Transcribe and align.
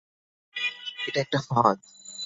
এটা 1.07 1.19
একটা 1.21 1.39
ফাঁদ। 1.47 1.77